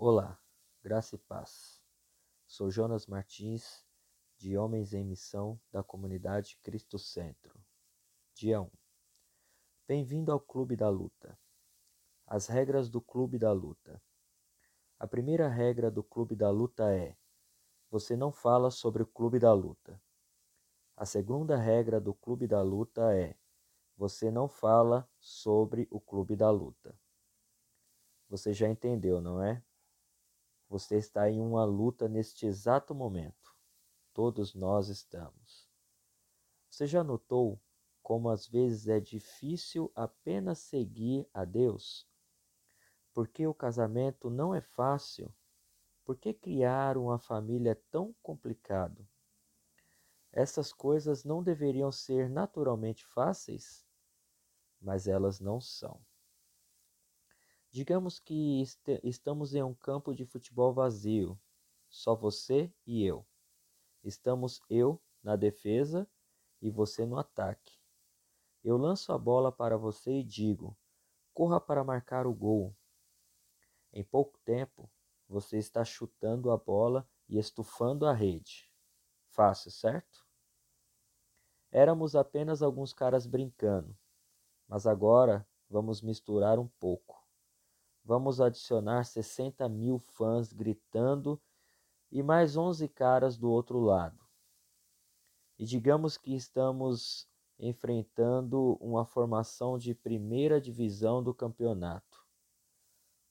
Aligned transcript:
Olá, 0.00 0.40
graça 0.80 1.16
e 1.16 1.18
paz. 1.18 1.82
Sou 2.46 2.70
Jonas 2.70 3.04
Martins, 3.08 3.84
de 4.36 4.56
Homens 4.56 4.94
em 4.94 5.04
Missão 5.04 5.60
da 5.72 5.82
comunidade 5.82 6.56
Cristo 6.62 7.00
Centro. 7.00 7.60
Dia 8.32 8.60
1. 8.60 8.70
Bem-vindo 9.88 10.30
ao 10.30 10.38
Clube 10.38 10.76
da 10.76 10.88
Luta. 10.88 11.36
As 12.24 12.46
regras 12.46 12.88
do 12.88 13.00
Clube 13.00 13.40
da 13.40 13.50
Luta. 13.50 14.00
A 15.00 15.08
primeira 15.08 15.48
regra 15.48 15.90
do 15.90 16.04
Clube 16.04 16.36
da 16.36 16.48
Luta 16.48 16.94
é: 16.94 17.16
você 17.90 18.16
não 18.16 18.30
fala 18.30 18.70
sobre 18.70 19.02
o 19.02 19.06
Clube 19.06 19.40
da 19.40 19.52
Luta. 19.52 20.00
A 20.96 21.04
segunda 21.04 21.56
regra 21.56 22.00
do 22.00 22.14
Clube 22.14 22.46
da 22.46 22.62
Luta 22.62 23.12
é: 23.16 23.36
você 23.96 24.30
não 24.30 24.48
fala 24.48 25.10
sobre 25.18 25.88
o 25.90 26.00
Clube 26.00 26.36
da 26.36 26.52
Luta. 26.52 26.96
Você 28.28 28.52
já 28.52 28.68
entendeu, 28.68 29.20
não 29.20 29.42
é? 29.42 29.60
Você 30.68 30.96
está 30.96 31.30
em 31.30 31.40
uma 31.40 31.64
luta 31.64 32.08
neste 32.08 32.46
exato 32.46 32.94
momento. 32.94 33.56
Todos 34.12 34.54
nós 34.54 34.88
estamos. 34.88 35.66
Você 36.68 36.86
já 36.86 37.02
notou 37.02 37.60
como 38.02 38.30
às 38.30 38.46
vezes 38.46 38.88
é 38.88 39.00
difícil 39.00 39.90
apenas 39.94 40.58
seguir 40.58 41.28
a 41.32 41.44
Deus? 41.44 42.08
Porque 43.12 43.46
o 43.46 43.54
casamento 43.54 44.30
não 44.30 44.54
é 44.54 44.60
fácil? 44.60 45.34
Por 46.04 46.16
que 46.16 46.32
criar 46.32 46.96
uma 46.96 47.18
família 47.18 47.72
é 47.72 47.82
tão 47.90 48.14
complicado? 48.22 49.06
Essas 50.32 50.72
coisas 50.72 51.24
não 51.24 51.42
deveriam 51.42 51.90
ser 51.90 52.30
naturalmente 52.30 53.04
fáceis, 53.06 53.84
mas 54.80 55.06
elas 55.06 55.40
não 55.40 55.60
são. 55.60 56.00
Digamos 57.70 58.18
que 58.18 58.62
est 58.62 58.80
estamos 59.04 59.54
em 59.54 59.62
um 59.62 59.74
campo 59.74 60.14
de 60.14 60.24
futebol 60.24 60.72
vazio, 60.72 61.38
só 61.88 62.14
você 62.14 62.72
e 62.86 63.04
eu. 63.04 63.26
Estamos 64.02 64.62
eu 64.70 65.02
na 65.22 65.36
defesa 65.36 66.08
e 66.62 66.70
você 66.70 67.04
no 67.04 67.18
ataque. 67.18 67.78
Eu 68.64 68.78
lanço 68.78 69.12
a 69.12 69.18
bola 69.18 69.52
para 69.52 69.76
você 69.76 70.20
e 70.20 70.24
digo: 70.24 70.74
corra 71.34 71.60
para 71.60 71.84
marcar 71.84 72.26
o 72.26 72.34
gol. 72.34 72.74
Em 73.92 74.02
pouco 74.02 74.38
tempo, 74.46 74.90
você 75.28 75.58
está 75.58 75.84
chutando 75.84 76.50
a 76.50 76.56
bola 76.56 77.06
e 77.28 77.38
estufando 77.38 78.06
a 78.06 78.14
rede. 78.14 78.70
Fácil, 79.26 79.70
certo? 79.70 80.26
Éramos 81.70 82.16
apenas 82.16 82.62
alguns 82.62 82.94
caras 82.94 83.26
brincando, 83.26 83.94
mas 84.66 84.86
agora 84.86 85.46
vamos 85.68 86.00
misturar 86.00 86.58
um 86.58 86.66
pouco. 86.66 87.27
Vamos 88.08 88.40
adicionar 88.40 89.04
60 89.04 89.68
mil 89.68 89.98
fãs 89.98 90.50
gritando 90.50 91.38
e 92.10 92.22
mais 92.22 92.56
11 92.56 92.88
caras 92.88 93.36
do 93.36 93.50
outro 93.50 93.78
lado. 93.80 94.26
E 95.58 95.66
digamos 95.66 96.16
que 96.16 96.34
estamos 96.34 97.28
enfrentando 97.58 98.78
uma 98.80 99.04
formação 99.04 99.76
de 99.76 99.94
primeira 99.94 100.58
divisão 100.58 101.22
do 101.22 101.34
campeonato. 101.34 102.24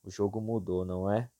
O 0.03 0.11
jogo 0.11 0.39
mudou, 0.39 0.85
não 0.85 1.11
é? 1.11 1.31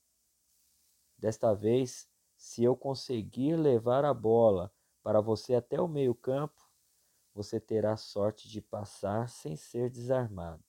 Desta 1.16 1.54
vez, 1.54 2.10
se 2.36 2.64
eu 2.64 2.74
conseguir 2.74 3.54
levar 3.54 4.04
a 4.04 4.12
bola 4.12 4.74
para 5.00 5.20
você 5.20 5.54
até 5.54 5.80
o 5.80 5.86
meio-campo, 5.86 6.68
você 7.32 7.60
terá 7.60 7.96
sorte 7.96 8.48
de 8.48 8.60
passar 8.60 9.28
sem 9.28 9.54
ser 9.54 9.90
desarmado 9.90 10.67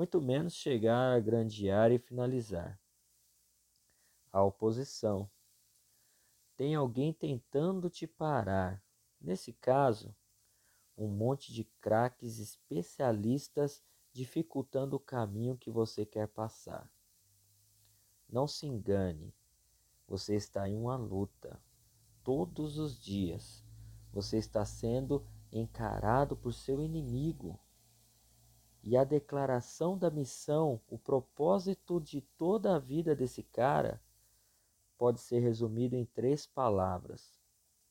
muito 0.00 0.18
menos 0.18 0.54
chegar 0.54 1.14
a 1.14 1.20
grande 1.20 1.70
área 1.70 1.94
e 1.94 1.98
finalizar. 1.98 2.80
A 4.32 4.42
oposição. 4.42 5.30
Tem 6.56 6.74
alguém 6.74 7.12
tentando 7.12 7.90
te 7.90 8.06
parar. 8.06 8.82
Nesse 9.20 9.52
caso, 9.52 10.16
um 10.96 11.06
monte 11.06 11.52
de 11.52 11.64
craques 11.82 12.38
especialistas 12.38 13.82
dificultando 14.10 14.96
o 14.96 15.00
caminho 15.00 15.58
que 15.58 15.70
você 15.70 16.06
quer 16.06 16.28
passar. 16.28 16.90
Não 18.26 18.46
se 18.46 18.66
engane, 18.66 19.34
você 20.08 20.34
está 20.34 20.66
em 20.66 20.78
uma 20.78 20.96
luta. 20.96 21.62
Todos 22.24 22.78
os 22.78 22.98
dias 22.98 23.62
você 24.10 24.38
está 24.38 24.64
sendo 24.64 25.26
encarado 25.52 26.34
por 26.34 26.54
seu 26.54 26.82
inimigo. 26.82 27.60
E 28.82 28.96
a 28.96 29.04
declaração 29.04 29.96
da 29.96 30.10
missão, 30.10 30.80
o 30.88 30.98
propósito 30.98 32.00
de 32.00 32.20
toda 32.20 32.74
a 32.74 32.78
vida 32.78 33.14
desse 33.14 33.42
cara, 33.42 34.02
pode 34.96 35.20
ser 35.20 35.40
resumido 35.40 35.96
em 35.96 36.06
três 36.06 36.46
palavras: 36.46 37.38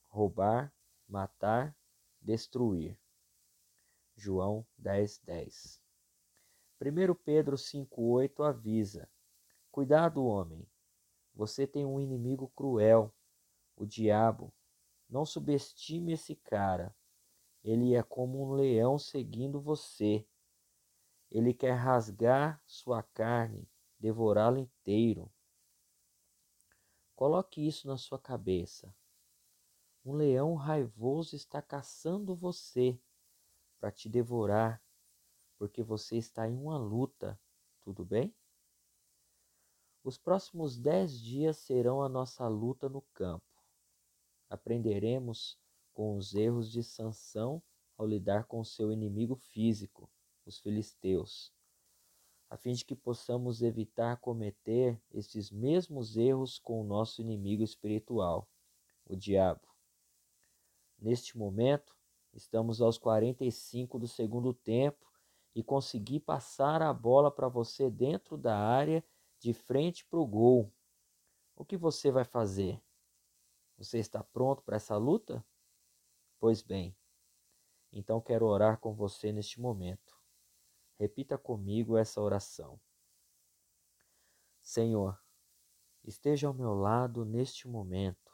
roubar, 0.08 0.74
matar, 1.08 1.76
destruir. 2.22 2.98
João 4.16 4.66
10:10. 4.78 5.22
10. 5.26 5.82
1 6.82 7.16
Pedro 7.16 7.56
5:8 7.56 8.44
avisa: 8.44 9.08
Cuidado, 9.72 10.26
homem. 10.26 10.68
Você 11.36 11.68
tem 11.68 11.86
um 11.86 12.00
inimigo 12.00 12.52
cruel, 12.56 13.14
o 13.76 13.86
diabo. 13.86 14.52
Não 15.10 15.26
subestime 15.26 16.14
esse 16.14 16.36
cara. 16.36 16.96
Ele 17.64 17.96
é 17.96 18.04
como 18.04 18.44
um 18.44 18.54
leão 18.54 18.98
seguindo 18.98 19.60
você. 19.60 20.26
Ele 21.31 21.53
quer 21.53 21.73
rasgar 21.73 22.59
sua 22.66 23.03
carne, 23.03 23.69
devorá-la 24.00 24.59
inteiro. 24.59 25.31
Coloque 27.16 27.66
isso 27.66 27.88
na 27.88 27.97
sua 27.97 28.17
cabeça. 28.17 28.95
Um 30.03 30.16
leão 30.16 30.56
raivoso 30.56 31.35
está 31.35 31.62
caçando 31.62 32.35
você 32.35 33.00
para 33.79 33.91
te 33.91 34.09
devorar, 34.09 34.81
porque 35.56 35.84
você 35.84 36.17
está 36.17 36.50
em 36.50 36.56
uma 36.56 36.79
luta, 36.79 37.40
tudo 37.81 38.03
bem? 38.03 38.35
Os 40.03 40.17
próximos 40.17 40.79
dez 40.79 41.19
dias 41.19 41.57
serão 41.57 42.01
a 42.01 42.09
nossa 42.09 42.47
luta 42.47 42.90
no 42.90 43.03
campo. 43.13 43.46
Aprenderemos 44.50 45.59
com 45.94 46.16
os 46.17 46.34
erros 46.34 46.72
de 46.72 46.81
Sansão 46.81 47.61
ao 47.96 48.07
lidar 48.07 48.46
com 48.46 48.63
seu 48.63 48.91
inimigo 48.91 49.35
físico 49.35 50.09
os 50.50 50.60
filisteus, 50.60 51.54
a 52.50 52.58
fim 52.58 52.74
de 52.74 52.84
que 52.84 52.96
possamos 52.96 53.62
evitar 53.62 54.18
cometer 54.18 55.00
esses 55.12 55.52
mesmos 55.52 56.18
erros 56.18 56.58
com 56.58 56.82
o 56.82 56.84
nosso 56.84 57.22
inimigo 57.22 57.64
espiritual, 57.64 58.50
o 59.06 59.16
diabo. 59.16 59.68
Neste 60.98 61.38
momento, 61.38 61.96
estamos 62.34 62.82
aos 62.82 62.98
45 62.98 64.00
do 64.00 64.08
segundo 64.08 64.52
tempo 64.52 65.08
e 65.54 65.64
consegui 65.64 66.20
passar 66.20 66.82
a 66.82 66.92
bola 66.92 67.32
para 67.32 67.48
você 67.48 67.90
dentro 67.90 68.36
da 68.36 68.58
área, 68.58 69.04
de 69.40 69.54
frente 69.54 70.04
para 70.06 70.20
o 70.20 70.26
gol. 70.26 70.74
O 71.56 71.64
que 71.64 71.78
você 71.78 72.12
vai 72.12 72.26
fazer? 72.26 72.82
Você 73.78 74.00
está 74.00 74.24
pronto 74.24 74.64
para 74.64 74.78
essa 74.78 74.98
luta? 74.98 75.46
Pois 76.40 76.62
bem, 76.62 76.96
então 77.94 78.20
quero 78.20 78.46
orar 78.46 78.80
com 78.80 78.94
você 78.94 79.32
neste 79.32 79.62
momento. 79.62 80.19
Repita 81.00 81.38
comigo 81.38 81.98
essa 81.98 82.20
oração. 82.20 82.78
Senhor, 84.62 85.18
esteja 86.04 86.48
ao 86.48 86.54
meu 86.54 86.74
lado 86.74 87.24
neste 87.24 87.70
momento, 87.70 88.34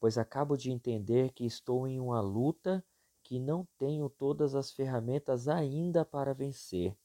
pois 0.00 0.16
acabo 0.16 0.56
de 0.56 0.70
entender 0.70 1.30
que 1.32 1.44
estou 1.44 1.86
em 1.86 2.00
uma 2.00 2.22
luta 2.22 2.82
que 3.22 3.38
não 3.38 3.68
tenho 3.76 4.08
todas 4.08 4.54
as 4.54 4.72
ferramentas 4.72 5.46
ainda 5.46 6.06
para 6.06 6.32
vencer, 6.32 6.98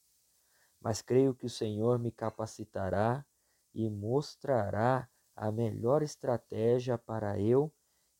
mas 0.80 1.02
creio 1.02 1.36
que 1.36 1.46
o 1.46 1.50
Senhor 1.50 2.00
me 2.00 2.12
capacitará 2.12 3.26
e 3.74 3.90
mostrará 3.90 5.10
a 5.36 5.52
melhor 5.52 6.02
estratégia 6.02 6.98
para 6.98 7.40
eu 7.40 7.72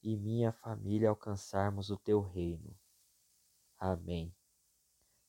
e 0.04 0.18
minha 0.18 0.52
família 0.52 1.10
alcançarmos 1.10 1.90
o 1.90 1.98
teu 1.98 2.22
reino. 2.22 2.78
Amém. 3.80 4.36